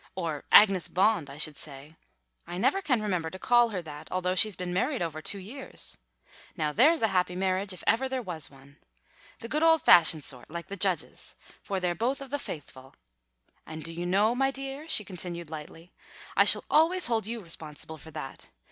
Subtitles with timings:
[0.15, 1.95] "Or Agnes Bond, I should say.
[2.47, 5.95] I never can remember to call her that, although she's been married over two years.
[6.57, 8.77] Now there's a happy marriage if ever there was one.
[9.41, 12.95] The good old fashioned sort like the Judge's, for they're both of the faithful.
[13.67, 15.91] And do you know, my dear," she continued lightly,
[16.35, 18.49] "I shall always hold you responsible for that.